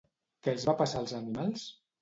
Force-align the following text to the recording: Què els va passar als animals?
Què 0.47 0.55
els 0.57 0.65
va 0.71 0.75
passar 0.81 1.03
als 1.05 1.15
animals? 1.21 1.71